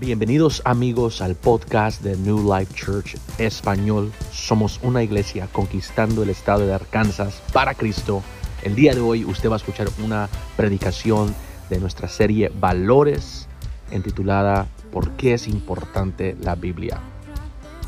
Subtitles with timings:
[0.00, 4.12] Bienvenidos amigos al podcast de New Life Church Español.
[4.30, 8.22] Somos una iglesia conquistando el estado de Arkansas para Cristo.
[8.62, 11.34] El día de hoy usted va a escuchar una predicación
[11.68, 13.48] de nuestra serie Valores
[13.90, 17.00] intitulada ¿Por qué es importante la Biblia?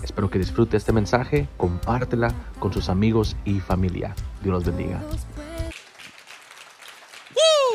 [0.03, 4.17] Espero que disfrute este mensaje, compártela con sus amigos y familia.
[4.43, 5.01] Dios los bendiga.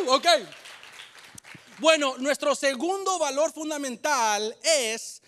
[0.10, 0.26] Ok.
[1.80, 5.22] Bueno, nuestro segundo valor fundamental es,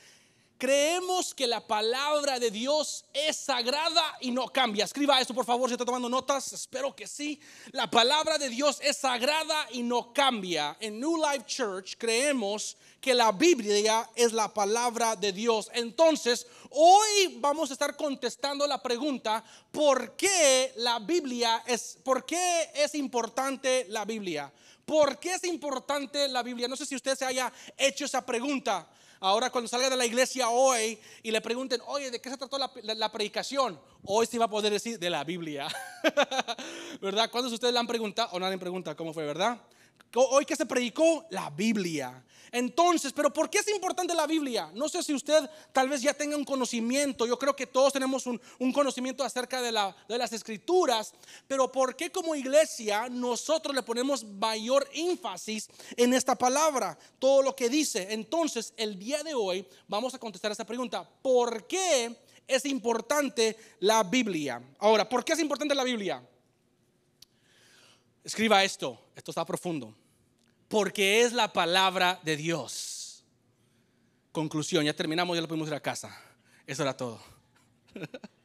[0.57, 4.85] creemos que la palabra de Dios es sagrada y no cambia.
[4.85, 7.37] Escriba esto por favor si está tomando notas, espero que sí.
[7.71, 10.77] La palabra de Dios es sagrada y no cambia.
[10.79, 15.69] En New Life Church creemos que la Biblia es la palabra de Dios.
[15.73, 22.69] Entonces, hoy vamos a estar contestando la pregunta, ¿por qué la Biblia es, por qué
[22.73, 24.49] es importante la Biblia?
[24.87, 26.65] ¿Por qué es importante la Biblia?
[26.69, 28.87] No sé si usted se haya hecho esa pregunta.
[29.19, 32.57] Ahora cuando salga de la iglesia hoy y le pregunten, oye, ¿de qué se trató
[32.57, 33.77] la, predicación?
[34.05, 35.67] Hoy sí va a poder decir de la Biblia.
[37.01, 37.29] ¿Verdad?
[37.29, 39.59] ¿Cuántos de ustedes le han preguntado o nadie pregunta cómo fue, verdad?
[40.19, 42.23] Hoy que se predicó la Biblia.
[42.51, 44.71] Entonces, pero ¿por qué es importante la Biblia?
[44.73, 48.25] No sé si usted tal vez ya tenga un conocimiento, yo creo que todos tenemos
[48.25, 48.41] un,
[48.73, 49.71] conocimiento acerca de,
[50.07, 51.13] de, las escrituras,
[51.47, 57.55] pero ¿por qué como iglesia nosotros le ponemos mayor énfasis en esta palabra, todo lo
[57.55, 58.07] que dice?
[58.09, 64.01] Entonces, el día de hoy vamos a contestar esta pregunta, ¿por qué es importante la
[64.01, 64.63] Biblia?
[64.79, 66.27] Ahora, ¿por qué es importante la Biblia?
[68.23, 69.93] Escriba esto, esto está profundo
[70.67, 73.23] porque es la palabra de Dios.
[74.31, 76.15] Conclusión, ya terminamos, ya lo podemos ir a casa.
[76.65, 77.19] Eso era todo.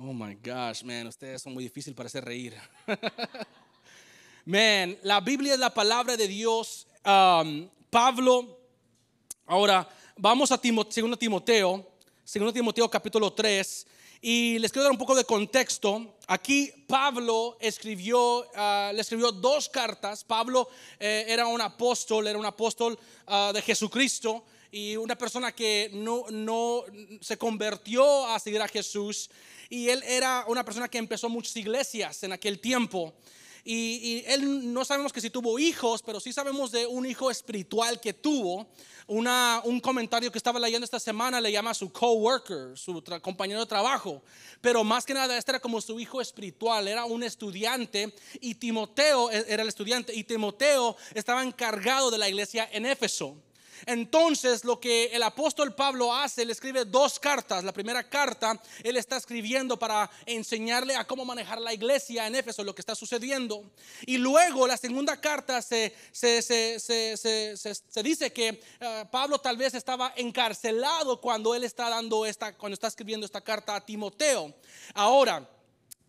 [0.00, 2.54] Oh my gosh, man, ustedes son muy difíciles para hacer reír.
[4.44, 6.86] Man, la Biblia es la palabra de Dios.
[7.04, 8.60] Um, Pablo,
[9.44, 11.84] ahora vamos a Timoteo, 2 Timoteo,
[12.32, 13.86] 2 Timoteo capítulo 3.
[14.20, 16.16] Y les quiero dar un poco de contexto.
[16.26, 20.24] Aquí Pablo escribió, ah, le escribió dos cartas.
[20.24, 22.98] Pablo eh, era un apóstol, era un apóstol
[23.28, 26.84] ah, de Jesucristo y una persona que no, no
[27.20, 29.30] se convirtió a seguir a Jesús.
[29.70, 33.14] Y él era una persona que empezó muchas iglesias en aquel tiempo.
[33.70, 38.00] Y, él no sabemos que si tuvo hijos, pero sí sabemos de un hijo espiritual
[38.00, 38.66] que tuvo.
[39.06, 44.22] Un comentario que estaba leyendo esta semana le llama su coworker, su compañero de trabajo.
[44.62, 49.30] Pero más que nada, este era como su hijo espiritual, era un estudiante y Timoteo
[49.30, 53.36] e, era el estudiante y Timoteo estaba encargado de la iglesia en Éfeso.
[53.86, 57.64] Entonces lo que el apóstol Pablo hace, le escribe dos cartas.
[57.64, 62.64] La primera carta, él está escribiendo para enseñarle a cómo manejar la iglesia en Éfeso,
[62.64, 63.64] lo que está sucediendo.
[64.06, 65.94] Y luego la segunda carta se,
[68.02, 72.88] dice que eh, Pablo tal vez estaba encarcelado cuando él está dando esta, cuando está
[72.88, 74.54] escribiendo esta carta a Timoteo.
[74.94, 75.48] Ahora,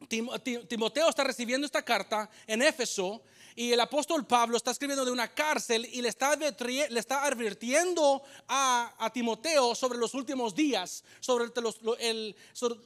[0.08, 3.22] Timoteo está recibiendo esta carta en Éfeso
[3.60, 8.24] y el apóstol Pablo está escribiendo de una cárcel y le está, le está advirtiendo
[8.48, 11.78] a, Timoteo sobre los últimos días, sobre los,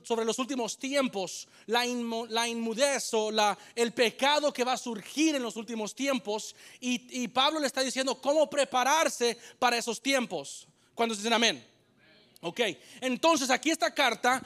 [0.01, 3.29] sobre los últimos tiempos, la, inmudez o
[3.75, 6.55] el pecado que va a surgir en los últimos tiempos.
[6.79, 10.67] Y, y Pablo le está diciendo cómo prepararse para esos tiempos.
[10.95, 11.72] Cuando dicen amén?
[12.45, 12.59] Ok,
[12.99, 14.43] entonces aquí esta carta,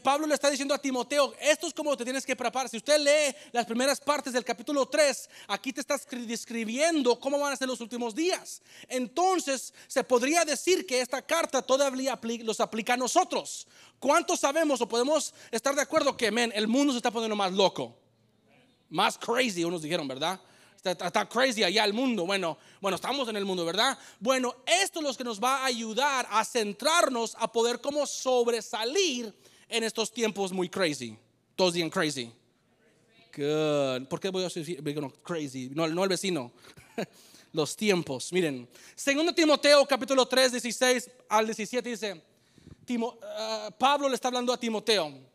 [0.00, 2.68] Pablo le está diciendo a Timoteo, esto es como te tienes que preparar.
[2.68, 7.52] Si usted lee las primeras partes del capítulo 3, aquí te está describiendo cómo van
[7.52, 8.62] a ser los últimos días.
[8.88, 13.66] Entonces se podría decir que esta carta todavía los aplica a nosotros.
[13.98, 17.98] ¿Cuántos sabemos o podemos estar de acuerdo que, el mundo se está poniendo más loco?
[18.88, 20.40] Más crazy, unos dijeron, ¿verdad?
[20.84, 22.26] Está, crazy allá el mundo.
[22.26, 23.96] Bueno, bueno, estamos en el mundo, ¿verdad?
[24.18, 29.32] Bueno, esto es lo que nos va a ayudar a centrarnos a poder como sobresalir
[29.68, 31.16] en estos tiempos muy crazy.
[31.54, 32.32] Todos digan crazy.
[33.34, 34.08] Good.
[34.08, 34.82] ¿Por qué voy a decir
[35.22, 35.70] crazy?
[35.72, 36.52] No, no el vecino.
[37.52, 38.32] Los tiempos.
[38.32, 42.22] Miren, segundo Timoteo capítulo 3, 16 al 17 dice,
[42.88, 45.31] uh, Pablo le está hablando a Timoteo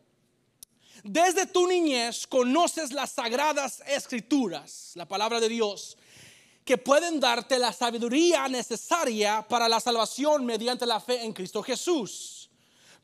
[1.04, 5.96] desde tu niñez conoces las sagradas escrituras, la palabra de Dios,
[6.64, 12.50] que pueden darte la sabiduría necesaria para la salvación mediante la fe en Cristo Jesús.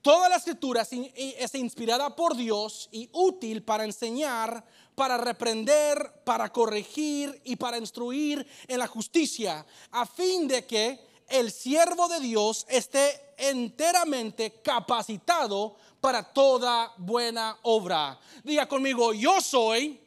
[0.02, 4.62] Toda la escritura es inspirada por Dios y útil para enseñar,
[4.94, 11.50] para reprender, para corregir y para instruir en la justicia, a fin de que el
[11.50, 18.18] siervo de Dios esté enteramente capacitado para toda buena obra.
[18.42, 20.00] Diga conmigo, yo soy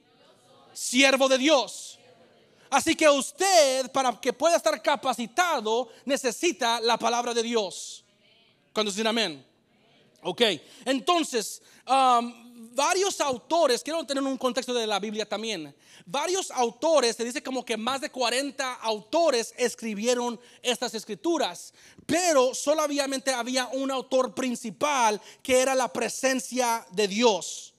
[0.73, 1.97] siervo de Dios.
[2.69, 8.03] Así que usted, para que pueda estar capacitado, necesita la palabra de Dios.
[8.73, 9.45] Cuando dicen amén.
[10.21, 10.41] Ok,
[10.85, 12.46] entonces, um,
[12.77, 15.75] varios autores, quiero tener un contexto de la Biblia también.
[16.05, 21.73] Varios autores, se dice como que más de 40 autores escribieron estas escrituras,
[22.05, 27.73] pero solamente había un autor principal que era la presencia de Dios.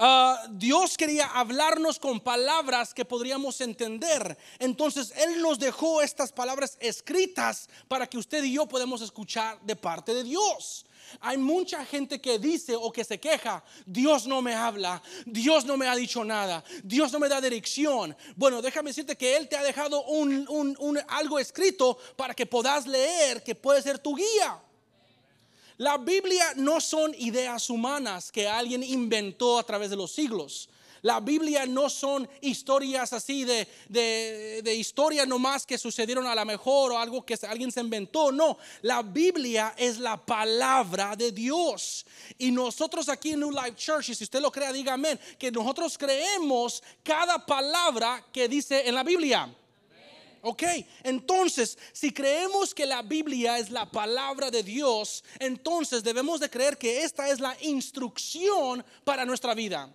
[0.00, 4.38] Ah, Dios quería hablarnos con palabras que podríamos entender.
[4.60, 9.74] Entonces Él nos dejó estas palabras escritas para que usted y yo podamos escuchar de
[9.74, 10.86] parte de Dios.
[11.20, 15.76] Hay mucha gente que dice o que se queja, Dios no me habla, Dios no
[15.76, 18.16] me ha dicho nada, Dios no me da dirección.
[18.36, 20.46] Bueno, déjame decirte que Él te ha dejado un,
[21.08, 24.60] algo escrito para que puedas leer, que puede ser tu guía.
[25.78, 30.68] La Biblia no son ideas humanas que alguien inventó a través de los siglos.
[31.02, 36.44] La Biblia no son historias así de, de, de historia nomás que sucedieron a lo
[36.44, 38.32] mejor o algo que alguien se inventó.
[38.32, 42.04] No, la Biblia es la palabra de Dios.
[42.38, 45.52] Y nosotros aquí en New Life Church, y si usted lo crea, diga amén, que
[45.52, 49.48] nosotros creemos cada palabra que dice en la Biblia.
[50.40, 50.62] Ok,
[51.02, 56.78] entonces, si creemos que la Biblia es la palabra de Dios, entonces debemos de creer
[56.78, 59.92] que esta es la instrucción para nuestra vida.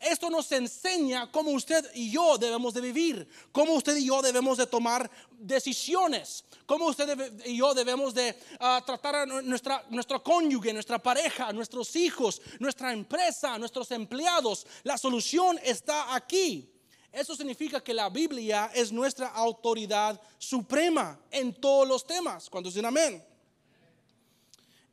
[0.00, 4.58] Esto nos enseña cómo usted y yo debemos de vivir, cómo usted y yo debemos
[4.58, 10.72] de tomar decisiones, cómo usted y yo debemos de ah, tratar a nuestra, nuestro cónyuge,
[10.72, 14.66] nuestra pareja, nuestros hijos, nuestra empresa, nuestros empleados.
[14.82, 16.73] La solución está aquí.
[17.14, 22.50] Eso significa que la Biblia es nuestra autoridad suprema en todos los temas.
[22.50, 23.24] Cuando dicen amén?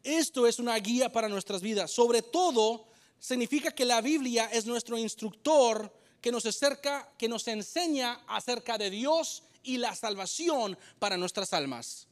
[0.04, 1.90] Esto es una guía para nuestras vidas.
[1.90, 2.88] Sobre todo,
[3.20, 5.92] significa que la Biblia es nuestro instructor
[6.22, 12.08] que nos acerca, que nos enseña acerca de Dios y la salvación para nuestras almas.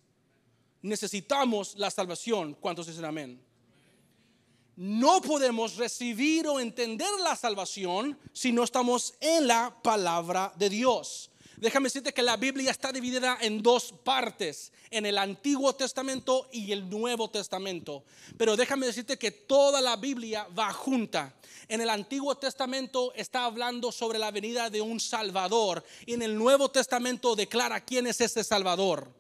[0.82, 2.56] Necesitamos la salvación.
[2.56, 3.49] ¿Cuántos dicen amén?
[4.80, 11.31] No podemos recibir o entender la salvación si no estamos en la palabra de Dios.
[11.58, 16.72] Déjame decirte que la Biblia está dividida en dos partes, en el Antiguo Testamento y
[16.72, 18.06] el Nuevo Testamento.
[18.38, 21.36] Pero déjame decirte que toda la Biblia va junta.
[21.68, 26.38] En el Antiguo Testamento está hablando sobre la venida de un Salvador y en el
[26.38, 29.19] Nuevo Testamento declara quién es ese Salvador.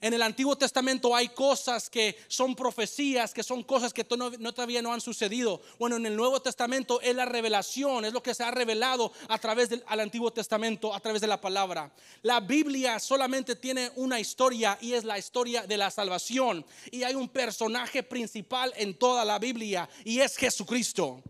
[0.00, 4.82] En el Antiguo Testamento hay cosas que son profecías, que son cosas que no, todavía
[4.82, 5.60] no han sucedido.
[5.78, 9.38] Bueno, en el Nuevo Testamento es la revelación, es lo que se ha revelado a
[9.38, 11.92] través del Antiguo Testamento, a través de la palabra.
[12.22, 16.64] La Biblia solamente tiene una historia y es la historia de la salvación.
[16.90, 21.22] Y hay un personaje principal en toda la Biblia y es Jesucristo.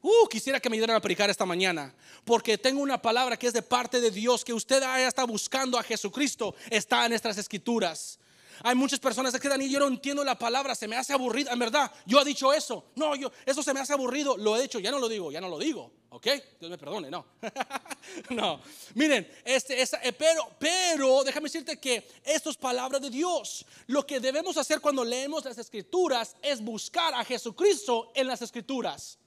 [0.00, 1.92] Uh, quisiera que me ayudaran a predicar esta mañana,
[2.24, 5.76] porque tengo una palabra que es de parte de Dios, que usted haya está buscando
[5.76, 8.18] a Jesucristo, está en nuestras escrituras.
[8.62, 11.52] Hay muchas personas que quedan y yo no entiendo la palabra, se me hace aburrida.
[11.52, 12.84] En verdad, yo he dicho eso.
[12.96, 14.36] No, yo, eso se me hace aburrido.
[14.36, 15.92] Lo he hecho, ya no lo digo, ya no lo digo.
[16.10, 16.26] ¿Ok?
[16.58, 17.24] Dios me perdone, no.
[18.30, 18.60] no.
[18.94, 23.64] Miren, este, eh, pero, pero déjame decirte que esto es palabra de Dios.
[23.86, 29.18] Lo que debemos hacer cuando leemos las escrituras es buscar a Jesucristo en las escrituras.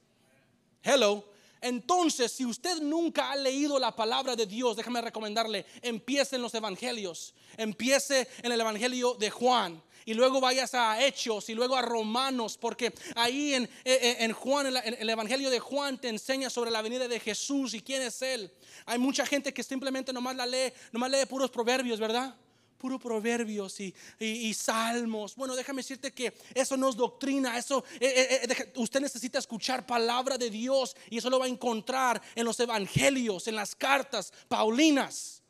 [0.82, 1.24] Hello.
[1.60, 6.52] Entonces, si usted nunca ha leído la palabra de Dios, déjame recomendarle, empiece en los
[6.54, 11.82] evangelios, empiece en el evangelio de Juan y luego vayas a Hechos y luego a
[11.82, 16.82] Romanos, porque ahí en, en, Juan, en el evangelio de Juan te enseña sobre la
[16.82, 18.52] venida de Jesús y quién es Él.
[18.84, 22.34] Hay mucha gente que simplemente nomás la lee, nomás lee puros proverbios, ¿verdad?
[22.82, 25.36] Puro proverbios y, salmos.
[25.36, 29.86] Bueno, déjame decirte que eso no es doctrina, eso eh, eh, eh, usted necesita escuchar
[29.86, 34.32] palabra de Dios y eso lo va a encontrar en los evangelios, en las cartas
[34.48, 35.40] paulinas.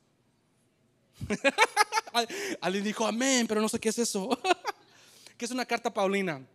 [2.60, 4.28] Alguien dijo amén, pero no sé qué es eso.
[5.38, 6.46] ¿Qué es una carta paulina?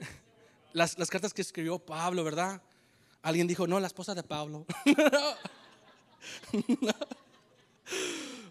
[0.72, 2.60] Las, las cartas que escribió Pablo, ¿verdad?
[3.22, 4.66] Alguien dijo, no, la esposa de Pablo.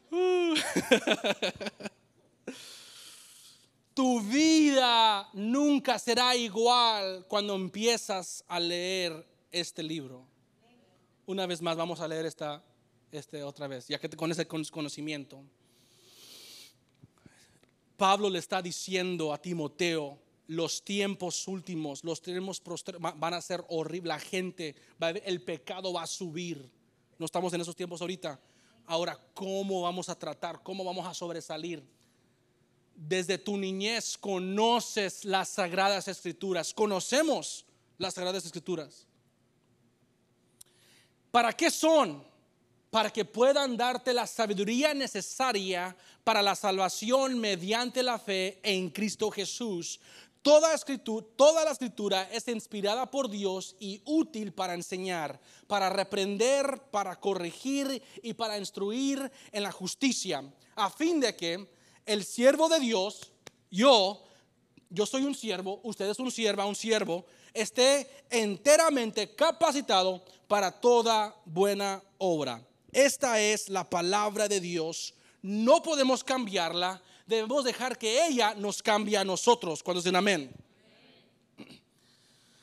[3.94, 10.26] tu vida nunca será igual cuando empiezas a leer este libro.
[11.26, 12.64] Una vez más, vamos a leer esta
[13.12, 15.44] este otra vez, ya que con ese conocimiento.
[17.98, 22.62] Pablo le está diciendo a Timoteo, los tiempos últimos, los tiempos
[23.00, 24.76] van a ser horribles, la gente,
[25.26, 26.70] el pecado va a subir.
[27.18, 28.40] No estamos en esos tiempos ahorita.
[28.90, 30.64] Ahora, ¿cómo vamos a tratar?
[30.64, 31.84] ¿Cómo vamos a sobresalir?
[32.96, 37.68] Desde tu niñez conoces las sagradas escrituras, conocemos
[38.00, 39.06] las sagradas escrituras.
[41.30, 42.24] ¿Para qué son?
[42.90, 49.30] Para que puedan darte la sabiduría necesaria para la salvación mediante la fe en Cristo
[49.30, 50.00] Jesús.
[50.42, 56.82] Toda, escritura, toda la escritura es inspirada por Dios y útil para enseñar, para reprender,
[56.92, 60.44] para corregir y para instruir en la justicia,
[60.76, 61.68] a fin de que
[62.06, 63.34] el siervo de Dios,
[63.70, 64.24] yo,
[64.90, 71.36] yo soy un siervo, usted es un sierva, un siervo, esté enteramente capacitado para toda
[71.46, 72.66] buena obra.
[72.92, 75.14] Esta es la palabra de Dios.
[75.42, 77.02] No podemos cambiarla.
[77.30, 79.84] Debemos dejar que ella nos cambie a nosotros.
[79.84, 80.52] Cuando dicen amén.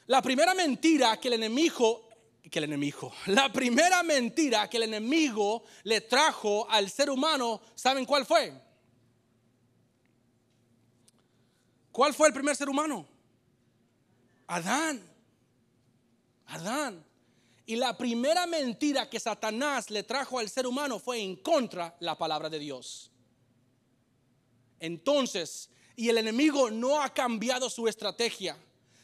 [0.08, 2.08] La primera mentira que el enemigo,
[2.50, 8.04] que el enemigo, la primera mentira que el enemigo le trajo al ser humano, ¿saben
[8.04, 8.52] cuál fue?
[11.92, 13.06] ¿Cuál fue el primer ser humano?
[14.48, 15.00] Adán.
[16.46, 17.04] Adán.
[17.66, 22.18] Y la primera mentira que Satanás le trajo al ser humano fue en contra la
[22.18, 23.12] palabra de Dios.
[24.80, 28.56] Entonces, y el enemigo no ha cambiado su estrategia.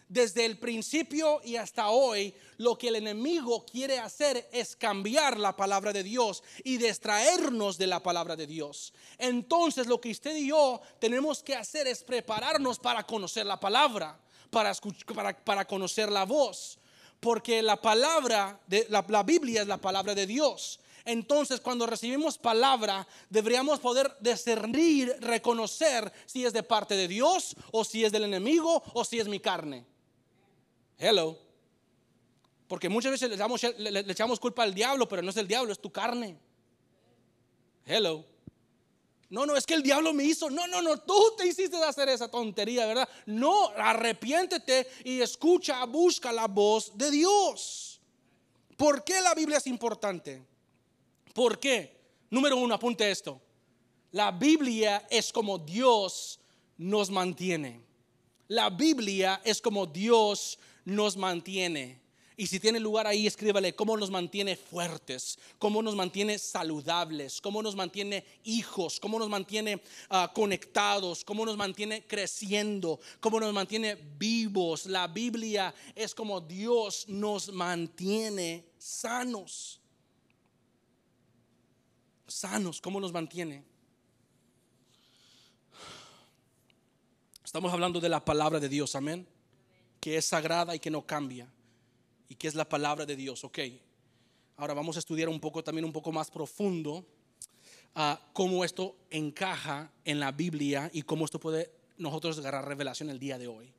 [0.08, 5.56] Desde el principio y hasta hoy, lo que el enemigo quiere hacer es cambiar la
[5.56, 8.92] palabra de Dios y distraernos de la palabra de Dios.
[9.16, 14.20] Entonces, lo que usted y yo tenemos que hacer es prepararnos para conocer la palabra,
[14.50, 14.74] para,
[15.14, 16.78] para, para conocer la voz
[17.22, 20.80] porque la palabra, de, la Biblia es la palabra de Dios.
[21.04, 27.84] Entonces, cuando recibimos palabra, deberíamos poder discernir, reconocer si es de parte de Dios o
[27.84, 29.84] si es del enemigo o si es mi carne.
[30.98, 31.36] Hello.
[32.68, 33.30] Porque muchas veces
[33.78, 36.38] le, echamos, culpa al diablo, pero no es el diablo, es tu carne.
[37.84, 38.24] Hello.
[39.28, 40.48] No, no, es que el diablo me hizo.
[40.48, 43.08] No, no, no, tú te hiciste hacer esa tontería, ¿verdad?
[43.26, 48.00] No, arrepiéntete y escucha, busca la voz de Dios.
[48.76, 50.51] ¿Por qué la Biblia es importante?
[51.32, 52.00] ¿Por qué?
[52.30, 53.40] Número uno, apunte esto.
[54.12, 56.40] La Biblia es como Dios
[56.76, 57.80] nos mantiene.
[58.48, 62.02] La Biblia es como Dios nos mantiene.
[62.36, 67.62] Y si tiene lugar ahí, escríbale cómo nos mantiene fuertes, cómo nos mantiene saludables, cómo
[67.62, 69.76] nos mantiene hijos, cómo nos mantiene
[70.10, 74.86] uh, conectados, cómo nos mantiene creciendo, cómo nos mantiene vivos.
[74.86, 79.81] La Biblia es como Dios nos mantiene sanos.
[82.32, 83.62] Sanos, ¿cómo nos mantiene?
[87.44, 89.28] Estamos hablando de la palabra de Dios, amén,
[90.00, 91.46] que es sagrada y que no cambia
[92.28, 93.44] y qué es la palabra de Dios.
[93.44, 93.58] Ok,
[94.56, 97.04] ahora vamos a estudiar un poco también un poco más profundo
[97.94, 103.18] uh, cómo esto encaja en la Biblia y cómo esto puede nosotros agarrar revelación el
[103.18, 103.70] día de hoy.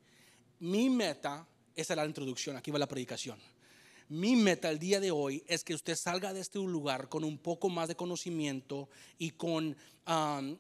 [0.60, 3.40] Mi meta, es la introducción, aquí va la predicación.
[4.14, 7.40] Mi meta el día de hoy es que usted salga de este lugar con un
[7.40, 9.76] poco más de conocimiento y con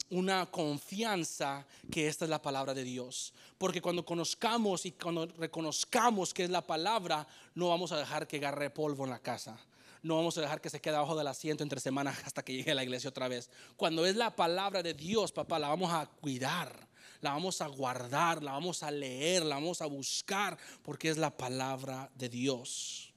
[0.09, 3.31] una confianza que esta es la palabra de Dios.
[3.59, 8.37] Porque cuando conozcamos y cuando reconozcamos que es la palabra, no vamos a dejar que
[8.37, 9.55] agarre polvo en la casa.
[10.01, 12.71] No vamos a dejar que se quede abajo del asiento entre semanas hasta que llegue
[12.71, 13.51] a la iglesia otra vez.
[13.77, 16.91] Cuando es la palabra de Dios, papá, la vamos a cuidar
[17.21, 21.29] la vamos a guardar, la vamos a leer, la vamos a buscar, porque es la
[21.29, 23.12] palabra de Dios.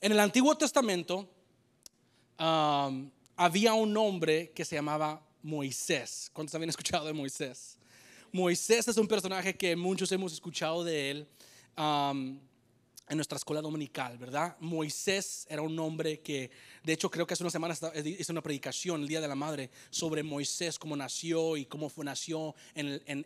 [0.00, 1.28] En el Antiguo Testamento
[2.38, 6.30] um, había un hombre que se llamaba Moisés.
[6.32, 7.76] ¿Cuántos habían escuchado de Moisés?
[8.30, 11.28] Moisés es un personaje que muchos hemos escuchado de él.
[11.76, 12.38] Um,
[13.08, 14.56] en nuestra escuela dominical, ¿verdad?
[14.60, 16.50] Moisés era un hombre que,
[16.88, 19.68] de hecho, creo que hace una semana hizo una predicación, el Día de la Madre,
[19.90, 22.54] sobre Moisés, cómo nació y cómo fue, nació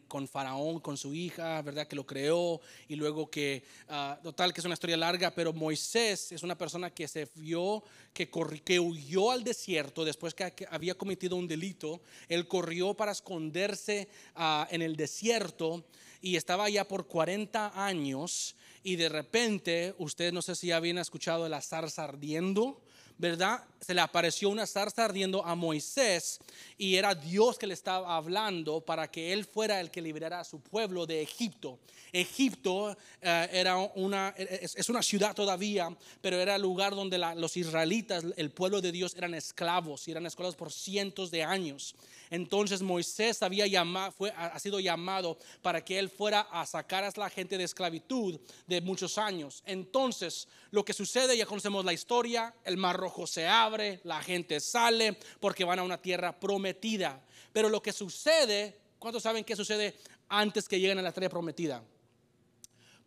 [0.08, 1.86] con Faraón, con su hija, ¿verdad?
[1.86, 6.32] Que lo creó y luego que, uh, total, que es una historia larga, pero Moisés
[6.32, 8.28] es una persona que se vio, que,
[8.64, 12.00] que huyó al desierto después que, había cometido un delito.
[12.28, 15.84] Él corrió para esconderse uh, en el desierto
[16.20, 20.98] y estaba allá por 40 años y de repente, usted no sé si ya habían
[20.98, 22.81] escuchado de la zarza ardiendo,
[23.22, 23.62] ¿verdad?
[23.80, 26.40] Se le apareció una zarza ardiendo a Moisés
[26.76, 30.44] y era Dios que le estaba hablando para que él fuera el que liberara a
[30.44, 31.78] su pueblo de Egipto.
[32.12, 38.24] Egipto eh, era una, es, una ciudad todavía, pero era el lugar donde los israelitas,
[38.36, 41.94] el pueblo de Dios, eran esclavos y eran esclavos por cientos de años.
[42.32, 47.12] Entonces Moisés había llamado, fue, ha sido llamado para que él fuera a sacar a
[47.14, 49.62] la gente de esclavitud de muchos años.
[49.66, 54.60] Entonces lo que sucede, ya conocemos la historia, el mar rojo se abre, la gente
[54.60, 57.22] sale porque van a una tierra prometida.
[57.52, 59.94] Pero lo que sucede, ¿cuántos saben qué sucede
[60.30, 61.84] antes que lleguen a la tierra prometida?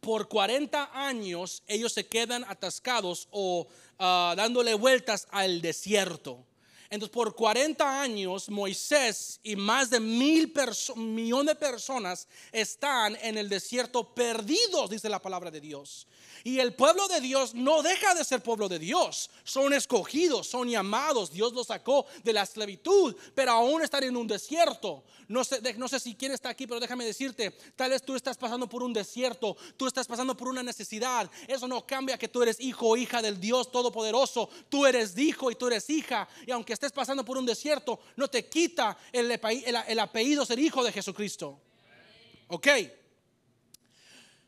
[0.01, 3.67] por 40 años ellos se quedan atascados o
[3.98, 6.46] ah, dándole vueltas al desierto.
[6.96, 10.54] Entonces, por 40 años, Moisés y más de mil
[10.96, 16.08] millones de personas están en el desierto perdidos, dice la palabra de Dios.
[16.46, 19.30] Y el pueblo de Dios no deja de ser pueblo de Dios.
[19.44, 21.32] Son escogidos, son llamados.
[21.32, 25.04] Dios los sacó de la esclavitud, pero aún están en un desierto.
[25.28, 28.38] No sé, no sé si quién está aquí, pero déjame decirte, tal vez tú estás
[28.38, 31.30] pasando por un desierto, tú estás pasando por una necesidad.
[31.48, 34.48] Eso no cambia que tú eres hijo o hija del Dios Todopoderoso.
[34.70, 36.28] Tú eres hijo y tú eres hija.
[36.46, 40.60] Y aunque estés pasando por un desierto, no te quita el, el, el apellido ser
[40.60, 41.60] hijo de Jesucristo.
[42.48, 42.68] ¿Ok?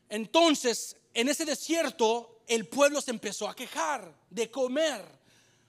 [0.08, 5.04] Entonces, en ese desierto el pueblo se empezó a quejar de comer.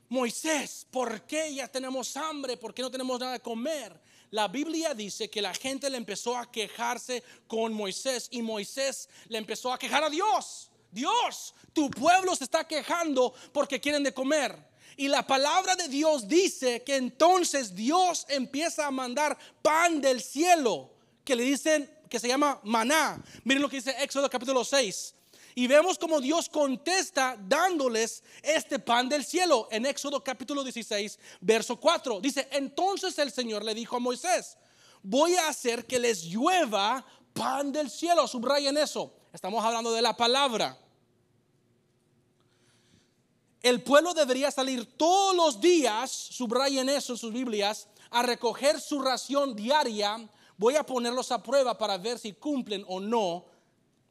[0.08, 2.58] Moisés, ¿por qué ya tenemos hambre?
[2.58, 4.00] ¿Por qué no tenemos nada de comer?
[4.32, 9.38] La Biblia dice que la gente le empezó a quejarse con Moisés y Moisés le
[9.38, 10.70] empezó a quejar a Dios.
[10.92, 14.69] Dios, tu pueblo se está quejando porque quieren de comer.
[15.00, 20.90] Y la palabra de Dios dice que entonces Dios empieza a mandar pan del cielo,
[21.24, 23.24] que le dicen que se llama maná.
[23.46, 25.16] Miren lo que dice Éxodo capítulo 6.
[25.56, 29.70] Y vemos como Dios contesta dándoles este pan del cielo.
[29.72, 32.20] En Éxodo capítulo 16, verso 4.
[32.20, 34.58] Dice, entonces el Señor le dijo a Moisés,
[35.02, 38.28] voy a hacer que les llueva pan del cielo.
[38.28, 39.14] Subrayen eso.
[39.32, 40.78] Estamos hablando de la palabra.
[43.62, 49.02] El pueblo debería salir todos los días, subrayen eso en sus Biblias, a recoger su
[49.02, 50.30] ración diaria.
[50.58, 53.46] Voy a ponerlos a prueba para ver si cumplen o no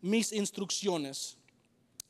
[0.01, 1.37] mis instrucciones.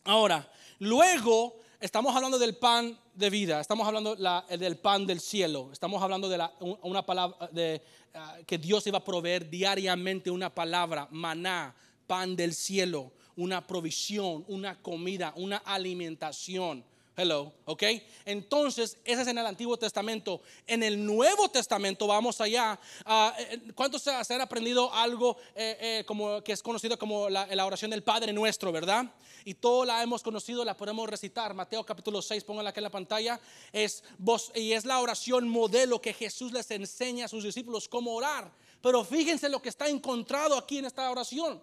[0.05, 6.03] Ahora, luego estamos hablando del pan de vida, estamos hablando del pan del cielo, estamos
[6.03, 6.45] hablando de
[6.83, 7.83] una palabra de,
[8.15, 11.75] ah, que Dios iba a proveer diariamente una palabra, maná,
[12.07, 16.85] pan del cielo, una provisión, una comida, una alimentación.
[17.21, 17.83] Hello, ¿ok?
[18.25, 20.41] Entonces, ese es en el Antiguo Testamento.
[20.69, 22.79] En el Nuevo Testamento, vamos allá.
[23.05, 27.91] Uh, ¿Cuántos se, han aprendido algo eh, eh, como, que es conocido como la, oración
[27.91, 29.05] del Padre Nuestro, verdad?
[29.45, 31.55] Y todo la hemos conocido, la podemos recitar.
[31.55, 33.41] Mateo capítulo 6, pónganla aquí en la pantalla.
[33.73, 38.15] Es, vos, y es la oración modelo que Jesús les enseña a sus discípulos cómo
[38.15, 38.49] orar.
[38.81, 41.61] Pero fíjense lo que está encontrado aquí en esta oración.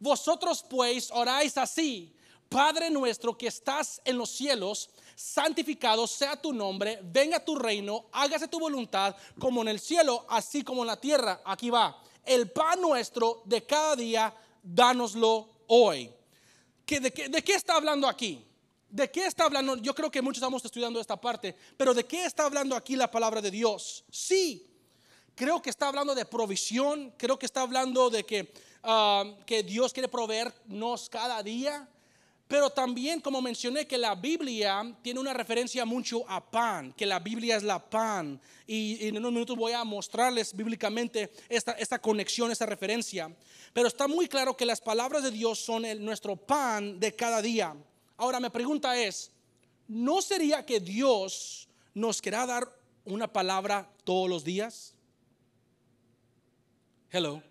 [0.00, 2.16] Vosotros pues oráis así.
[2.48, 8.48] Padre nuestro que estás en los cielos, santificado sea tu nombre, venga tu reino, hágase
[8.48, 11.42] tu voluntad como en el cielo, así como en la tierra.
[11.44, 12.00] Aquí va.
[12.24, 16.10] El pan nuestro de cada día, dánoslo hoy.
[16.86, 18.42] de, qué, ¿De qué está hablando aquí?
[18.88, 19.76] ¿De qué está hablando?
[19.76, 23.10] Yo creo que muchos estamos estudiando esta parte, pero ¿de qué está hablando aquí la
[23.10, 24.06] palabra de Dios?
[24.10, 24.66] Sí,
[25.34, 29.92] creo que está hablando de provisión, creo que está hablando de que, ah, que Dios
[29.92, 31.86] quiere proveernos cada día
[32.48, 37.18] pero también, como mencioné, que la Biblia tiene una referencia mucho a pan, que la
[37.18, 38.40] Biblia es la pan.
[38.66, 43.30] Y, en unos minutos voy a mostrarles bíblicamente esta, esta conexión, esta referencia.
[43.74, 47.76] Pero está muy claro que las palabras de Dios son nuestro pan de cada día.
[48.16, 49.30] Ahora, mi pregunta es,
[49.86, 52.66] ¿no sería que Dios nos quiera dar
[53.04, 54.94] una palabra todos los días?
[57.10, 57.42] Hello.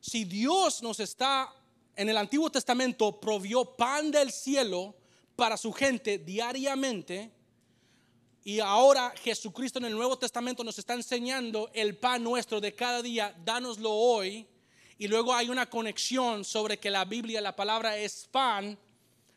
[0.00, 1.50] Si Dios nos está
[1.98, 4.94] en el Antiguo Testamento provió pan del cielo
[5.34, 7.32] para su gente diariamente.
[8.44, 13.02] Y ahora Jesucristo en el Nuevo Testamento nos está enseñando el pan nuestro de cada
[13.02, 14.46] día, dánoslo hoy.
[14.96, 18.78] Y luego hay una conexión sobre que la Biblia, la palabra es pan.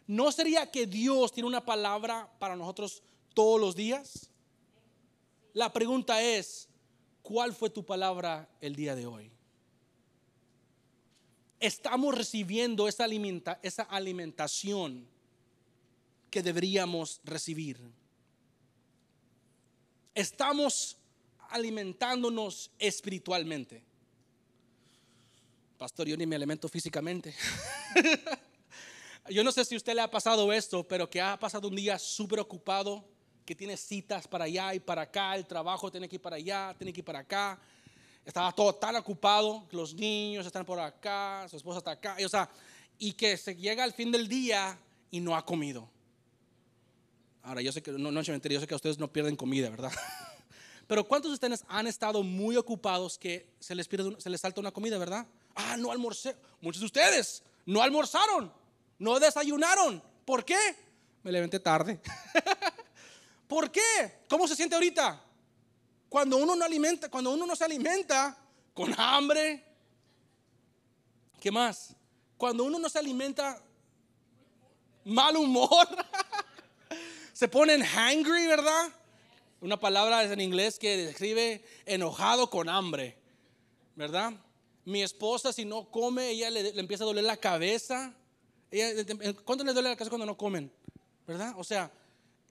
[0.05, 3.01] ¿No sería que Dios tiene una palabra para nosotros
[3.33, 4.29] todos los días?
[5.53, 6.69] La pregunta es,
[7.23, 9.31] ¿cuál fue tu palabra el día de hoy?
[11.61, 13.05] Estamos recibiendo esa,
[13.61, 15.07] esa alimentación
[16.29, 17.79] que deberíamos recibir.
[20.15, 20.97] Estamos
[21.49, 23.83] alimentándonos espiritualmente.
[25.77, 27.33] Pastor, yo ni me alimento físicamente.
[29.29, 31.75] yo no sé si a usted le ha pasado esto, pero que ha pasado un
[31.75, 33.05] día súper ocupado,
[33.45, 36.75] que tiene citas para allá y para acá, el trabajo tiene que ir para allá,
[36.77, 37.59] tiene que ir para acá,
[38.25, 42.29] estaba todo tan ocupado, los niños están por acá, su esposa está acá, y, o
[42.29, 42.49] sea,
[42.97, 44.77] y que se llega al fin del día
[45.09, 45.89] y no ha comido.
[47.43, 49.91] Ahora, yo sé que, no, no yo sé que ustedes no pierden comida, ¿verdad?
[50.87, 54.59] Pero ¿cuántos de ustedes han estado muy ocupados que se les, pierde, se les salta
[54.59, 55.25] una comida, ¿verdad?
[55.55, 56.35] Ah, no almorcé.
[56.59, 58.53] Muchos de ustedes no almorzaron,
[58.99, 60.03] no desayunaron.
[60.25, 60.59] ¿Por qué?
[61.23, 61.99] Me levanté tarde.
[63.47, 64.19] ¿Por qué?
[64.29, 65.23] ¿Cómo se siente ahorita?
[66.11, 68.37] Cuando uno no alimenta, cuando uno no se alimenta
[68.73, 69.63] con hambre,
[71.39, 71.95] ¿qué más?
[72.35, 73.63] Cuando uno no se alimenta
[75.05, 75.87] mal humor.
[77.31, 78.89] Se ponen hangry, ¿verdad?
[79.61, 83.17] Una palabra en inglés que describe enojado con hambre,
[83.95, 84.33] ¿verdad?
[84.83, 88.13] Mi esposa si no come, ella le, empieza a doler la cabeza.
[89.45, 90.69] ¿Cuánto le duele la cabeza cuando no comen?
[91.25, 91.53] ¿Verdad?
[91.55, 91.89] O sea,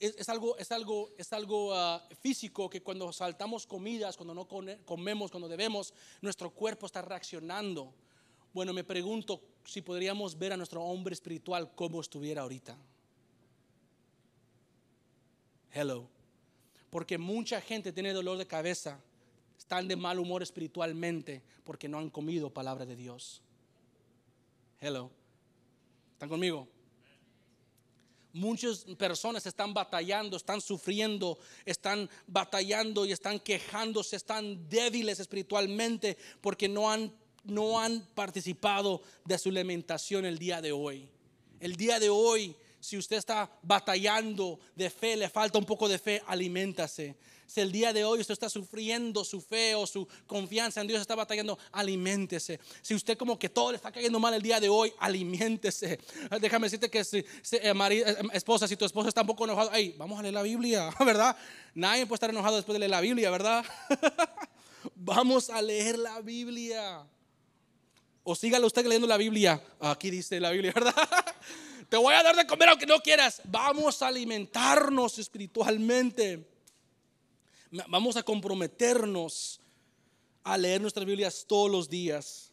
[0.01, 5.31] es, algo, es algo, es algo ah, físico que cuando saltamos comidas, cuando no comemos,
[5.31, 7.93] cuando debemos, nuestro cuerpo está reaccionando.
[8.55, 12.77] Bueno, me pregunto si podríamos ver a nuestro hombre espiritual como estuviera ahorita.
[15.73, 16.09] Hello.
[16.89, 18.99] Porque mucha gente tiene dolor de cabeza,
[19.59, 23.43] están de mal humor espiritualmente porque no han comido palabra de Dios.
[24.81, 25.11] Hello.
[26.15, 26.67] ¿Están conmigo?
[28.33, 36.69] Muchas personas están batallando, están sufriendo, están batallando y están quejándose, están débiles espiritualmente porque
[36.69, 37.13] no han,
[37.43, 41.09] no han participado de su alimentación el día de hoy.
[41.59, 45.99] El día de hoy si usted está batallando de fe, le falta un poco de
[45.99, 47.17] fe, aliméntase.
[47.51, 51.01] Si el día de hoy usted está sufriendo su fe o su confianza en Dios
[51.01, 52.61] está batallando, aliméntese.
[52.81, 55.99] Si usted como que todo le está cayendo mal el día de hoy, aliméntese.
[56.41, 59.97] Déjame decirte que si, eh, eh, esposa, si tu esposa está un poco enojado, ay,
[59.99, 61.37] vamos a leer la Biblia, ¿verdad?
[61.75, 63.65] Nadie puede estar enojado después de leer la Biblia, ¿verdad?
[64.95, 67.05] vamos a leer la Biblia.
[68.23, 69.61] O sígalo usted leyendo la Biblia.
[69.81, 70.95] Aquí dice la Biblia, ¿verdad?
[71.91, 73.43] Te voy a dar de comer aunque no quieras.
[73.45, 76.49] Vamos a alimentarnos espiritualmente.
[77.89, 79.61] Vamos a comprometernos
[80.45, 82.53] a leer nuestras Biblias todos los días.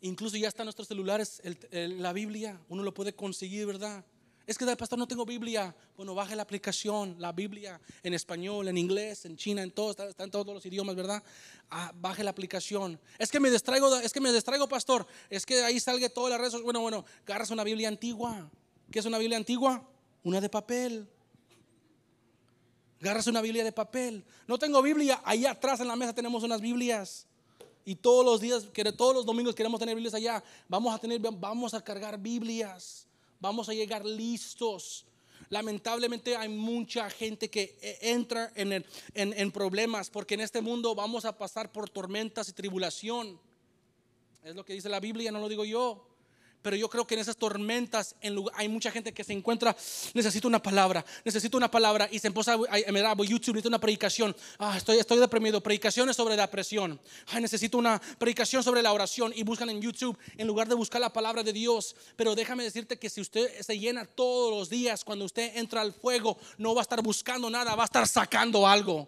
[0.00, 2.58] Incluso ya está en nuestros celulares la Biblia.
[2.70, 4.04] Uno lo puede conseguir, ¿verdad?
[4.46, 5.74] Es que, pastor, no tengo Biblia.
[5.96, 10.22] Bueno, baje la aplicación, la Biblia en español, en inglés, en China, en todo, está,
[10.22, 11.22] en todos los idiomas, ¿verdad?
[11.70, 13.00] Ah, baje la aplicación.
[13.18, 15.06] Es que me distraigo, es que me distraigo, pastor.
[15.30, 16.62] Es que ahí salga todas las redes.
[16.62, 18.50] Bueno, bueno, agarras una Biblia antigua.
[18.90, 19.82] ¿Qué es una Biblia antigua?
[20.22, 21.08] Una de papel.
[23.00, 24.22] Agarras una Biblia de papel.
[24.46, 25.22] No tengo Biblia.
[25.24, 27.26] Ahí atrás en la mesa tenemos unas Biblias.
[27.86, 30.44] Y todos los días, todos los domingos queremos tener Biblias allá.
[30.68, 33.06] Vamos a tener, vamos a cargar Biblias
[33.44, 35.04] vamos a llegar listos.
[35.50, 38.82] Lamentablemente hay mucha gente que eh, entra en,
[39.14, 43.38] en, problemas porque en este mundo vamos a pasar por tormentas y tribulación.
[44.42, 46.08] Es lo que dice la Biblia, no lo digo yo.
[46.64, 48.16] Pero yo creo que en esas tormentas
[48.54, 49.76] hay mucha gente que se encuentra,
[50.14, 54.34] necesito una palabra, necesito una palabra y se empieza a mirar YouTube, necesito una predicación.
[54.58, 56.98] Ah, estoy, estoy deprimido, predicaciones sobre la presión.
[57.26, 61.02] Ay, necesito una predicación sobre la oración y buscan en YouTube en lugar de buscar
[61.02, 61.94] la palabra de Dios.
[62.16, 65.92] Pero déjame decirte que si usted se llena todos los días, cuando usted entra al
[65.92, 69.06] fuego, no va a estar buscando nada, va a estar sacando algo.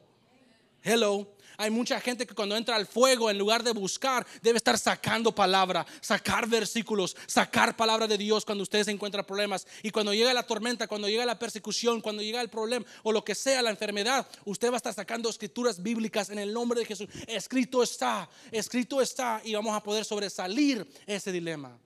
[0.82, 1.35] Hello.
[1.58, 5.34] Hay mucha gente que cuando entra al fuego, en lugar de buscar, debe estar sacando
[5.34, 9.66] palabra, sacar versículos, sacar palabra de Dios cuando usted se encuentra problemas.
[9.82, 13.24] Y cuando llega la tormenta, cuando llega la persecución, cuando llega el problema o lo
[13.24, 16.86] que sea, la enfermedad, usted va a estar sacando escrituras bíblicas en el nombre de
[16.86, 17.08] Jesús.
[17.26, 21.78] Escrito está, escrito está y vamos a poder sobresalir ese dilema.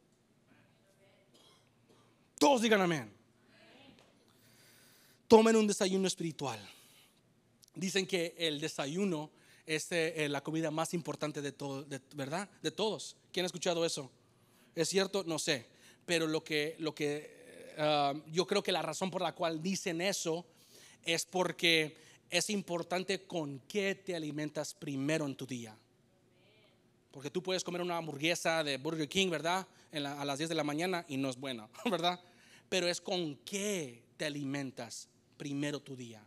[2.38, 3.12] Todos digan amén.
[5.28, 6.58] Tomen un desayuno espiritual.
[7.74, 9.30] Dicen que el desayuno
[9.70, 12.48] es eh, la comida más importante de todo, ¿verdad?
[12.60, 13.16] De todos.
[13.32, 14.10] ¿Quién ha escuchado eso?
[14.74, 15.22] ¿Es cierto?
[15.22, 15.64] No sé.
[16.06, 20.00] Pero lo que, lo que ah, yo creo que la razón por la cual dicen
[20.00, 20.44] eso
[21.04, 21.96] es porque
[22.30, 25.76] es importante con qué te alimentas primero en tu día.
[27.12, 29.68] Porque tú puedes comer una hamburguesa de Burger King, ¿verdad?
[29.92, 32.18] a las 10 de la mañana y no es buena, ¿verdad?
[32.68, 36.24] Pero es con qué te alimentas primero tu día.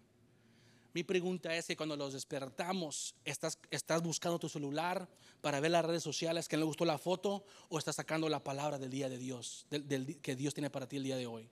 [0.93, 5.09] Mi pregunta es que cuando los despertamos, ¿estás, ¿estás buscando tu celular
[5.41, 8.77] para ver las redes sociales que le gustó la foto o estás sacando la palabra
[8.77, 11.49] del día de Dios, del, que Dios tiene para ti el día de hoy?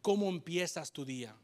[0.00, 1.36] ¿Cómo empiezas tu día?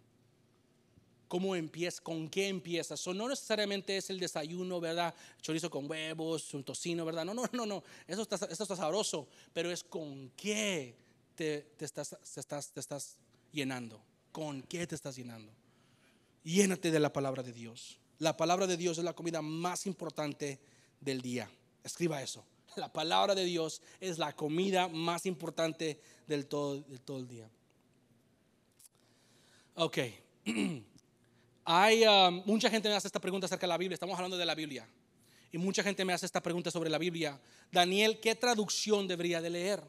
[1.29, 2.01] ¿Cómo empiezas?
[2.01, 3.07] ¿Con qué empiezas?
[3.07, 5.15] no necesariamente es el desayuno, ¿verdad?
[5.43, 7.27] Chorizo con huevos, un tocino, ¿verdad?
[7.27, 7.85] No, no, no, no.
[8.07, 10.97] Eso está, está sabroso, pero es con qué
[11.35, 13.19] te, estás, te, estás, te estás
[13.53, 14.01] llenando.
[14.33, 15.58] ¿Con qué te estás llenando?
[16.45, 17.99] Llénate de la palabra de Dios.
[18.19, 20.59] La palabra de Dios es la comida más importante
[21.01, 21.51] del día.
[21.85, 22.45] Escriba eso.
[22.77, 27.49] La palabra de Dios es la comida más importante del todo, todo el día.
[29.75, 29.99] Ok.
[31.65, 33.95] Hay um, mucha gente me hace esta pregunta acerca de la Biblia.
[33.95, 34.89] Estamos hablando de la Biblia.
[35.53, 37.41] Y mucha gente me hace esta pregunta sobre la Biblia.
[37.71, 39.83] Daniel, ¿qué traducción debería de leer?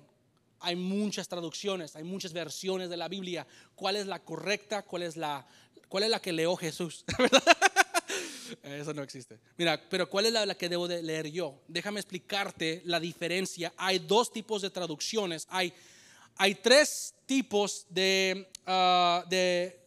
[0.61, 3.47] Hay muchas traducciones, hay muchas versiones de la Biblia.
[3.75, 4.83] ¿Cuál es la correcta?
[4.83, 5.47] ¿Cuál es la,
[5.89, 7.03] ¿Cuál es la que leo Jesús?
[8.63, 9.39] Eso no existe.
[9.57, 11.61] Mira, pero ¿cuál es la, que debo de leer yo?
[11.67, 13.73] Déjame explicarte la diferencia.
[13.75, 15.47] Hay dos tipos de traducciones.
[15.49, 15.73] Hay,
[16.37, 19.79] hay tres tipos de, ah, de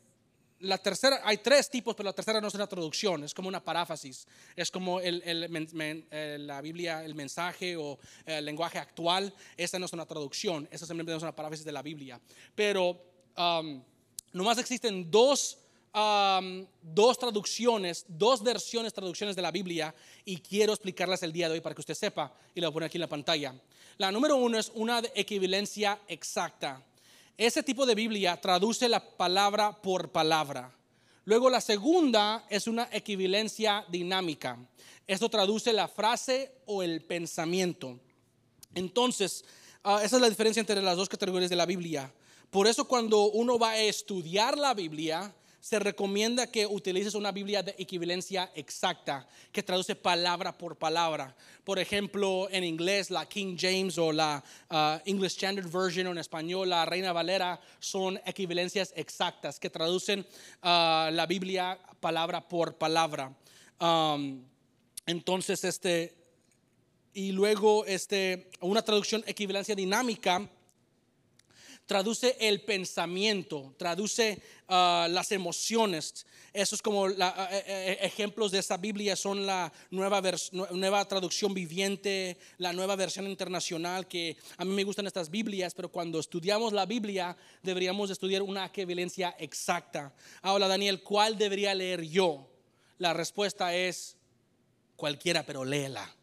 [0.62, 3.62] la tercera, hay tres tipos, pero la tercera no es una traducción, es como una
[3.62, 5.68] paráfrasis, es como el, el,
[6.10, 10.86] eh, la Biblia, el mensaje o el lenguaje actual, esa no es una traducción, esa
[10.86, 12.20] simplemente es una paráfrasis de la Biblia.
[12.54, 13.02] Pero
[14.32, 15.58] nomás existen dos,
[15.92, 21.60] dos traducciones, dos versiones, traducciones de la Biblia y quiero explicarlas el día de hoy
[21.60, 23.54] para que usted sepa y lo voy aquí en la pantalla.
[23.98, 26.82] La número uno es una equivalencia exacta.
[27.36, 30.72] Ese tipo de Biblia traduce la palabra por palabra.
[31.24, 34.58] Luego la segunda es una equivalencia dinámica.
[35.06, 37.98] Esto traduce la frase o el pensamiento.
[38.74, 39.44] Entonces,
[39.84, 42.12] ah, esa es la diferencia entre las dos categorías de la Biblia.
[42.50, 47.62] Por eso cuando uno va a estudiar la Biblia, se recomienda que utilices una Biblia
[47.62, 51.36] de equivalencia exacta, que traduce palabra por palabra.
[51.62, 56.18] Por ejemplo, en inglés, la King James o la uh, English Standard Version o en
[56.18, 60.26] español, la Reina Valera, son equivalencias exactas que traducen
[60.62, 63.32] uh, la Biblia palabra por palabra.
[65.06, 66.16] Entonces, este,
[67.14, 70.50] y luego este, una traducción equivalencia dinámica
[71.86, 76.26] traduce el pensamiento, traduce ah, las emociones.
[76.52, 80.22] Eso es como la, eh, eh, ejemplos de esa Biblia son la nueva,
[80.70, 85.90] nueva traducción viviente, la nueva versión internacional, que a mí me gustan estas Biblias, pero
[85.90, 90.14] cuando estudiamos la Biblia deberíamos estudiar una equivalencia exacta.
[90.42, 92.48] Ahora, Daniel, ¿cuál debería leer yo?
[92.98, 94.16] La respuesta es
[94.96, 96.14] cualquiera, pero léela.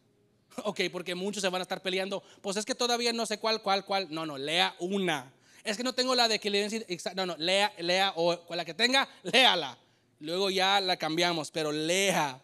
[0.64, 2.22] Ok, porque muchos se van a estar peleando.
[2.42, 4.08] Pues es que todavía no sé cuál, cuál, cuál.
[4.10, 5.32] No, no, lea una.
[5.64, 7.24] Es que no tengo la de equivalencia exacta.
[7.24, 9.76] No, no, lea, lea o la que tenga, léala.
[10.20, 12.40] Luego ya la cambiamos, pero lea.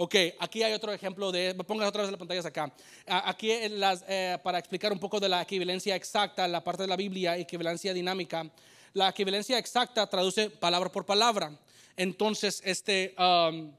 [0.00, 2.72] Ok, aquí hay otro ejemplo de, pongas otra vez las pantallas acá.
[3.04, 6.94] Aquí las, eh, para explicar un poco de la equivalencia exacta, la parte de la
[6.94, 8.48] Biblia, equivalencia dinámica.
[8.94, 11.50] La equivalencia exacta traduce palabra por palabra.
[11.96, 13.72] Entonces, este, um,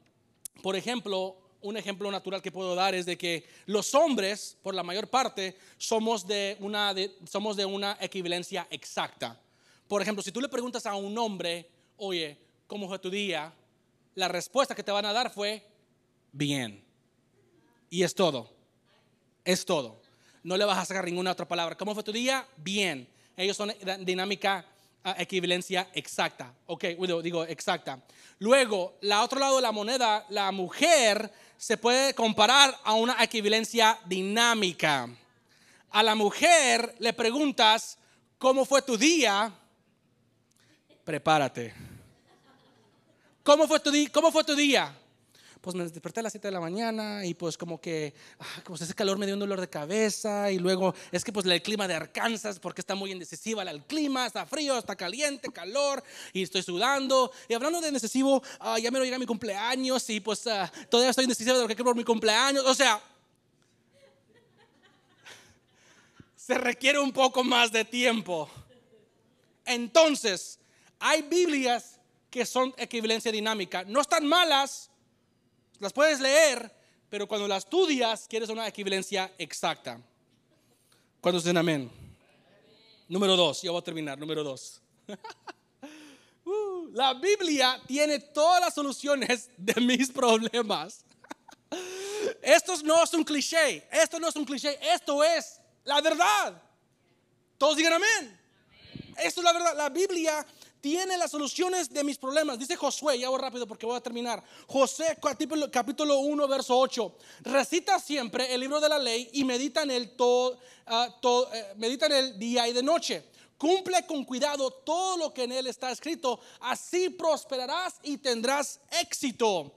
[0.62, 4.82] por ejemplo, un ejemplo natural que puedo dar es de que los hombres, por la
[4.82, 6.94] mayor parte, somos de una,
[7.28, 9.38] somos de una equivalencia exacta.
[9.88, 13.52] Por ejemplo, si tú le preguntas a un hombre, oye, ¿cómo fue tu día?
[14.14, 15.66] La respuesta que te van a dar fue,
[16.32, 16.84] bien.
[17.88, 18.50] Y es todo.
[19.44, 20.00] Es todo.
[20.42, 21.76] No le vas a sacar ninguna otra palabra.
[21.76, 22.46] ¿Cómo fue tu día?
[22.56, 23.08] Bien.
[23.36, 24.66] Ellos son dinámica
[25.16, 26.54] equivalencia exacta.
[26.66, 26.84] Ok,
[27.22, 28.02] digo exacta.
[28.38, 33.98] Luego, la otro lado de la moneda, la mujer se puede comparar a una equivalencia
[34.06, 35.10] dinámica.
[35.90, 37.98] A la mujer le preguntas,
[38.38, 39.52] ¿cómo fue tu día?
[41.04, 41.74] Prepárate.
[43.42, 44.96] ¿Cómo fue tu, cómo fue tu día?
[45.60, 48.80] Pues me desperté a las 7 de la mañana y pues como que, ah, pues
[48.80, 51.86] ese calor me dio un dolor de cabeza y luego es que pues el clima
[51.86, 56.62] de Arkansas porque está muy indecisiva el clima, está frío, está caliente, calor y estoy
[56.62, 57.30] sudando.
[57.48, 61.10] Y hablando de indecisivo, ah, ya me lo llega mi cumpleaños y pues ah, todavía
[61.10, 62.64] estoy indecisivo de lo que quiero por mi cumpleaños.
[62.66, 63.00] O sea,
[66.36, 68.48] se requiere un poco más de tiempo.
[69.64, 70.58] Entonces,
[70.98, 73.84] hay Biblias que son equivalencia dinámica.
[73.84, 74.90] No están malas,
[75.80, 76.72] las puedes leer,
[77.08, 80.00] pero cuando las estudias quieres una equivalencia exacta.
[81.20, 81.90] ¿Cuántos dicen amén?
[83.08, 84.80] Número dos, ya voy a terminar, número dos.
[86.42, 91.04] Uh, la Biblia tiene todas las soluciones de mis problemas.
[92.42, 96.60] Esto no es un cliché, esto no es un cliché, esto es la verdad.
[97.56, 98.40] Todos digan amén.
[99.18, 99.76] Esto es la verdad.
[99.76, 100.44] La Biblia
[100.80, 102.58] tiene las soluciones de mis problemas.
[102.58, 104.42] Dice Josué, ya voy rápido porque voy a terminar.
[104.66, 105.18] José
[105.70, 107.16] capítulo, 1, verso 8.
[107.42, 111.08] Recita siempre el libro de la ley y medita en él todo, ah,
[111.52, 113.24] eh, medita en él día y de noche.
[113.58, 116.40] Cumple con cuidado todo lo que en él está escrito.
[116.60, 119.72] Así prosperarás y tendrás éxito.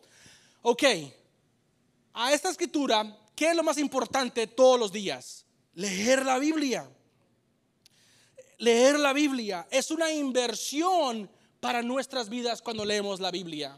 [0.61, 0.83] Ok,
[2.13, 5.45] a esta escritura, ¿qué es lo más importante todos los días?
[5.73, 6.89] Leer la Biblia
[8.63, 13.77] leer la Biblia es una inversión para nuestras vidas cuando leemos la Biblia.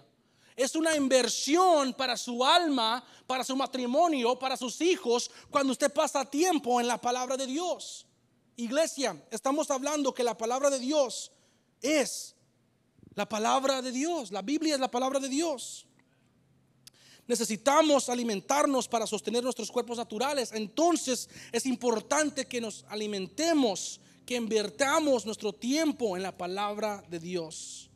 [0.56, 6.24] Es una inversión para su alma, para su matrimonio, para sus hijos, cuando usted pasa
[6.24, 8.06] tiempo en la palabra de Dios.
[8.56, 11.32] Iglesia, estamos hablando que la palabra de Dios
[11.82, 12.36] es
[13.16, 14.32] la palabra de Dios.
[14.32, 15.86] La Biblia es la palabra de Dios.
[17.28, 20.52] Necesitamos alimentarnos para sostener nuestros cuerpos naturales.
[20.54, 27.90] Entonces es importante que nos alimentemos que invertamos nuestro tiempo en la palabra de Dios.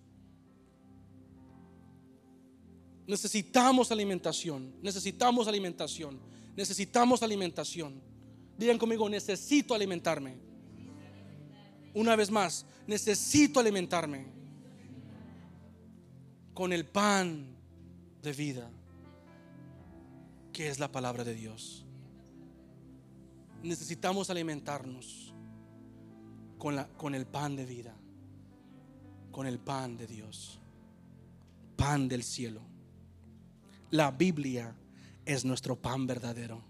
[3.08, 6.20] Necesitamos alimentación, necesitamos alimentación,
[6.56, 8.00] necesitamos alimentación.
[8.58, 10.36] Digan conmigo, necesito alimentarme.
[11.96, 14.28] Una vez más, necesito alimentarme
[16.54, 17.48] con el pan
[18.22, 18.70] de vida,
[20.54, 21.86] que es la palabra de Dios.
[23.64, 25.29] Necesitamos alimentarnos
[26.60, 27.96] con, la, con el pan de vida,
[29.32, 30.60] con el pan de Dios,
[31.76, 32.62] pan del cielo.
[33.90, 34.76] La Biblia
[35.26, 36.62] es nuestro pan verdadero.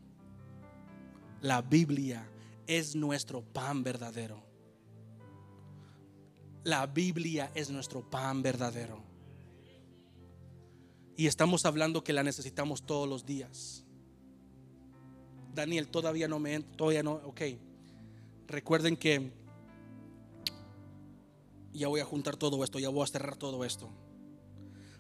[1.42, 2.26] La Biblia
[2.68, 4.42] es nuestro pan verdadero.
[6.64, 9.02] La Biblia es nuestro pan verdadero.
[11.18, 13.84] Y estamos hablando que la necesitamos todos los días.
[15.54, 17.42] Daniel, todavía no me, todavía no, ok.
[18.48, 19.39] Recuerden que
[21.74, 23.90] ya voy a juntar todo esto, ya voy a cerrar todo esto.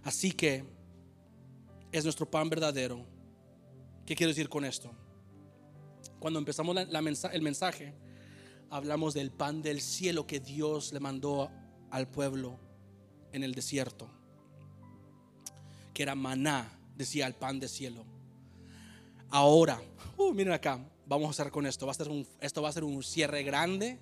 [0.03, 0.63] Así que
[1.91, 3.05] es nuestro pan verdadero.
[4.05, 4.91] ¿Qué quiero decir con esto?
[6.19, 7.93] Cuando empezamos el mensaje,
[8.69, 11.49] hablamos del pan del cielo que Dios le mandó
[11.91, 12.59] al pueblo
[13.31, 14.09] en el desierto,
[15.93, 18.05] que era maná, decía el pan del cielo.
[19.29, 19.81] Ahora,
[20.17, 21.85] uh, miren acá, vamos a hacer con esto.
[21.85, 23.99] Va a ser un, esto va a ser un cierre grande.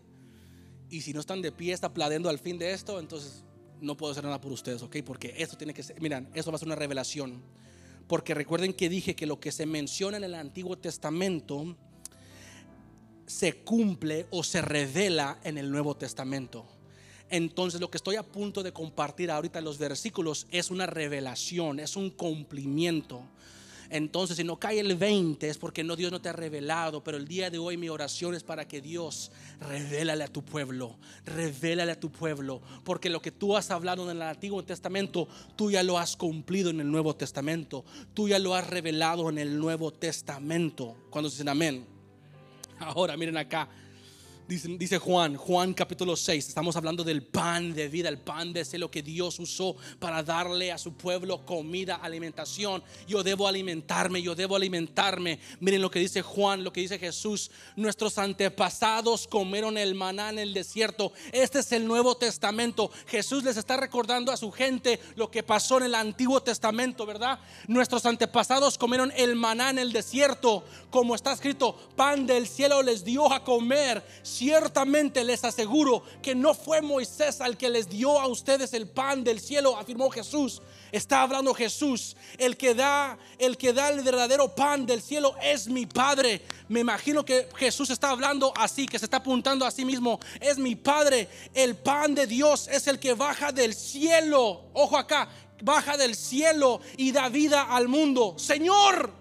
[0.90, 3.44] Y si no están de pie, está planeando al fin de esto, entonces
[3.82, 4.98] no puedo hacer nada por ustedes, ¿ok?
[5.06, 7.42] Porque esto tiene que ser, miren, esto va a ser una revelación.
[8.08, 11.76] Porque recuerden que dije que lo que se menciona en el Antiguo Testamento
[13.26, 16.66] se cumple o se revela en el Nuevo Testamento.
[17.30, 21.82] Entonces lo que estoy a punto de compartir ahorita en los versículos es una revelación,
[21.82, 23.22] es un cumplimiento.
[23.90, 27.18] Entonces, si no cae el 20 es porque no Dios no te ha revelado, pero
[27.18, 31.92] el día de hoy mi oración es para que Dios revélale a tu pueblo, revélale
[31.92, 35.84] a tu pueblo, porque lo que tú has hablado en el Antiguo Testamento, tú ya
[35.84, 39.92] lo has cumplido en el Nuevo Testamento, tú ya lo has revelado en el Nuevo
[39.92, 40.96] Testamento.
[41.10, 41.86] Cuando dicen amén.
[42.80, 43.68] Ahora miren acá,
[44.48, 48.90] Dice, Juan, Juan capítulo 6, estamos hablando del pan de vida, el pan de cielo
[48.90, 52.82] que Dios usó para darle a su pueblo comida, alimentación.
[53.10, 55.42] Yo debo alimentarme, yo debo alimentarme.
[55.60, 57.52] Miren lo que dice Juan, lo que dice Jesús.
[57.76, 61.12] Nuestros antepasados comieron el maná en el desierto.
[61.34, 62.90] Este es el Nuevo Testamento.
[63.08, 67.38] Jesús les está recordando a su gente lo que pasó en el Antiguo Testamento, ¿verdad?
[67.68, 73.04] Nuestros antepasados comieron el maná en el desierto, como está escrito, pan del cielo les
[73.04, 74.02] dio a comer
[74.38, 79.24] Ciertamente les aseguro que no fue Moisés al que les dio a ustedes el pan
[79.24, 80.62] del cielo, afirmó Jesús.
[80.92, 85.68] Está hablando Jesús, el que da, el que da el verdadero pan del cielo es
[85.68, 86.44] mi Padre.
[86.70, 90.60] Me imagino que Jesús está hablando así, que se está apuntando a sí mismo, es
[90.60, 91.28] mi Padre.
[91.56, 94.66] El pan de Dios es el que baja del cielo.
[94.74, 95.30] Ojo acá,
[95.64, 98.36] baja del cielo y da vida al mundo.
[98.38, 99.12] Señor,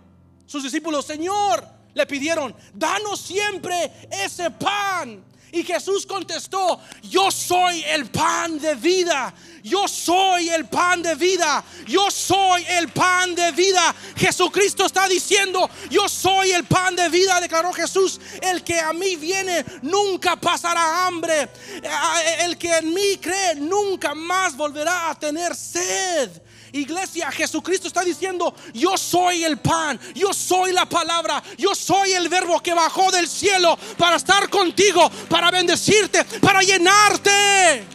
[0.45, 5.25] sus discípulos, Señor, le pidieron, danos siempre ese pan.
[5.51, 9.33] Y Jesús contestó, yo soy el pan de vida.
[9.63, 11.65] Yo soy el pan de vida.
[11.87, 13.95] Yo soy el pan de vida.
[14.15, 18.21] Jesucristo está diciendo, yo soy el pan de vida, declaró Jesús.
[18.43, 21.49] El que a mí viene nunca pasará hambre.
[22.41, 26.31] El que en mí cree nunca más volverá a tener sed.
[26.81, 32.29] Iglesia, Jesucristo está diciendo, yo soy el pan, yo soy la palabra, yo soy el
[32.29, 37.87] verbo que bajó del cielo para estar contigo, para bendecirte, para llenarte.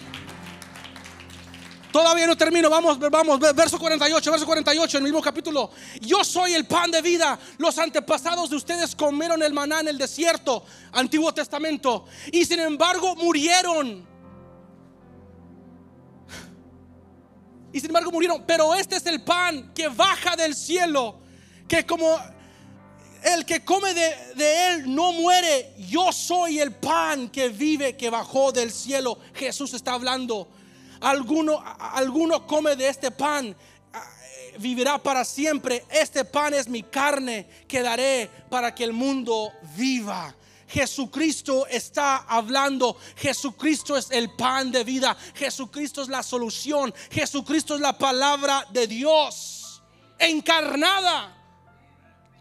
[1.91, 5.72] Todavía no termino, vamos, vamos, verso 48, verso 48, en el mismo capítulo.
[6.00, 7.38] Yo soy el pan de vida.
[7.58, 10.63] Los antepasados de ustedes comieron el maná en el desierto,
[10.94, 14.11] Antiguo Testamento, y sin embargo murieron.
[17.73, 18.43] Y sin embargo murieron.
[18.45, 21.19] Pero este es el pan que baja del cielo,
[21.67, 22.17] que como
[23.23, 25.73] el que come de, él no muere.
[25.77, 29.17] Yo soy el pan que vive, que bajó del cielo.
[29.34, 30.47] Jesús está hablando.
[30.99, 33.55] Alguno, alguno come de este pan,
[34.60, 35.84] vivirá para siempre.
[35.89, 40.36] Este pan es mi carne que daré para que el mundo viva.
[40.71, 42.97] Jesucristo está hablando.
[43.17, 45.17] Jesucristo es el pan de vida.
[45.36, 46.93] Jesucristo es la solución.
[47.10, 49.62] Jesucristo es la palabra de Dios
[50.21, 51.40] encarnada.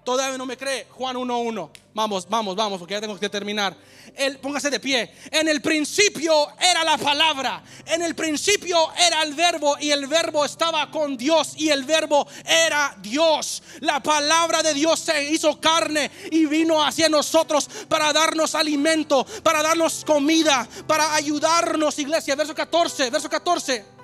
[0.04, 0.86] Todavía no me cree.
[0.90, 1.70] Juan 1.1.
[1.92, 3.76] Vamos, vamos, vamos, porque ya tengo que terminar.
[4.16, 5.12] El, póngase de pie.
[5.30, 7.62] En el principio era la palabra.
[7.86, 12.26] En el principio era el verbo y el verbo estaba con Dios y el verbo
[12.44, 13.62] era Dios.
[13.80, 19.62] La palabra de Dios se hizo carne y vino hacia nosotros para darnos alimento, para
[19.62, 22.36] darnos comida, para ayudarnos, iglesia.
[22.36, 23.99] Verso 14, verso 14.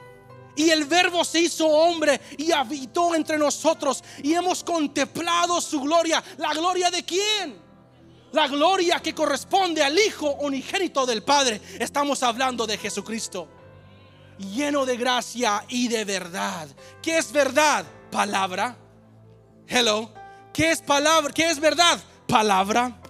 [0.57, 6.23] Y el verbo se hizo hombre y habitó entre nosotros y hemos contemplado su gloria.
[6.39, 7.67] ¿La gloria de quién?
[8.37, 11.61] la gloria que corresponde al Hijo unigénito del Padre.
[11.81, 13.49] Estamos hablando de Jesucristo,
[14.39, 16.69] lleno de gracia y de verdad.
[17.03, 17.87] ¿Qué es verdad?
[18.11, 18.77] Palabra.
[19.67, 20.13] Hello.
[20.53, 21.33] ¿Qué es palabra?
[21.33, 21.99] ¿Qué es verdad?
[22.29, 23.01] Palabra.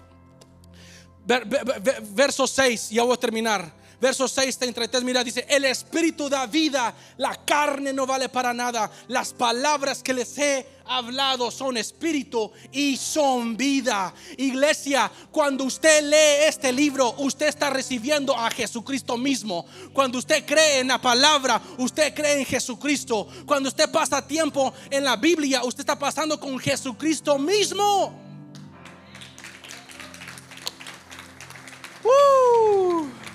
[2.10, 3.75] Verso 6, ya voy a terminar.
[4.00, 8.90] Verso 6, 33, mira, dice, el Espíritu da vida, la carne no vale para nada.
[9.08, 14.12] Las palabras que les he hablado son espíritu y son vida.
[14.36, 19.66] Iglesia, cuando usted lee este libro, usted está recibiendo a Jesucristo mismo.
[19.92, 23.26] Cuando usted cree en la palabra, usted cree en Jesucristo.
[23.46, 28.26] Cuando usted pasa tiempo en la Biblia, usted está pasando con Jesucristo mismo.
[32.04, 33.25] Uh.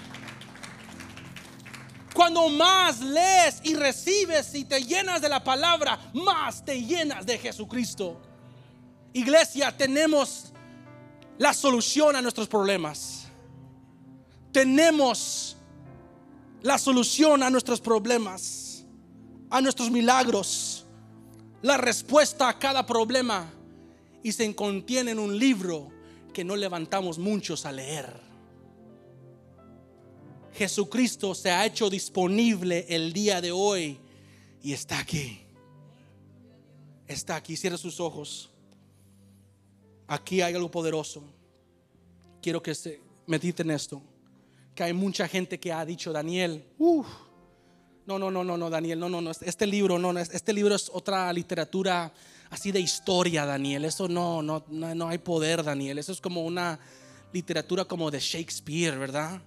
[2.13, 7.37] Cuando más lees y recibes y te llenas de la palabra, más te llenas de
[7.37, 8.21] Jesucristo.
[9.13, 10.51] Iglesia, tenemos
[11.37, 13.27] la solución a nuestros problemas.
[14.51, 15.55] Tenemos
[16.61, 18.85] la solución a nuestros problemas,
[19.49, 20.85] a nuestros milagros,
[21.61, 23.51] la respuesta a cada problema
[24.23, 25.89] y se contiene en un libro
[26.33, 28.30] que no levantamos muchos a leer.
[30.61, 33.97] Jesucristo se ha hecho disponible el día de hoy
[34.61, 35.39] y está aquí.
[37.07, 37.57] Está aquí.
[37.57, 38.51] Cierra sus ojos.
[40.05, 41.23] Aquí hay algo poderoso.
[42.43, 44.03] Quiero que se mediten esto.
[44.75, 49.09] Que hay mucha gente que ha dicho, Daniel, no, no, no, no, no, Daniel, no,
[49.09, 49.31] no, no.
[49.31, 52.13] Este libro, no, este libro es otra literatura
[52.51, 53.83] así de historia, Daniel.
[53.83, 55.97] Eso no, no, no, no hay poder, Daniel.
[55.97, 56.79] Eso es como una
[57.33, 59.41] literatura como de Shakespeare, ¿verdad?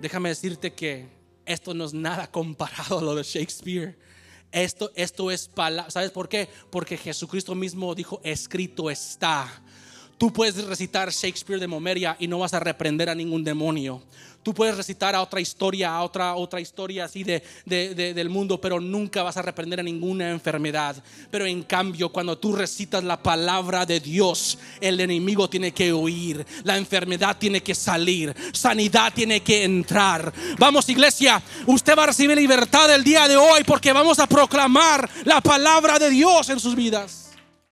[0.00, 1.08] Déjame decirte que
[1.46, 3.98] esto no es nada comparado a lo de Shakespeare.
[4.52, 5.90] Esto, esto es palabra.
[5.90, 6.48] ¿Sabes por qué?
[6.70, 9.63] Porque Jesucristo mismo dijo, escrito está.
[10.18, 14.02] Tú puedes recitar Shakespeare de Momeria y no vas a reprender a ningún demonio.
[14.44, 18.78] Tú puedes recitar a otra historia, a otra, otra historia así de, del mundo, pero
[18.78, 21.02] nunca vas a reprender a ninguna enfermedad.
[21.30, 26.44] Pero en cambio, cuando tú recitas la palabra de Dios, el enemigo tiene que huir,
[26.62, 30.30] la enfermedad tiene que salir, sanidad tiene que entrar.
[30.58, 35.08] Vamos iglesia, usted va a recibir libertad el día de hoy porque vamos a proclamar
[35.24, 37.23] la palabra de Dios en sus vidas.